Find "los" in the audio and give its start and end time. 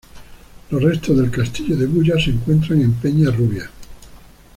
0.71-0.81